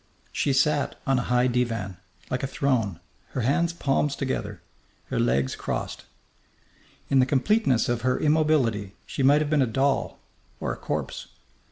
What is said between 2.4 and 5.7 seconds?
a throne, her hands palms together, her legs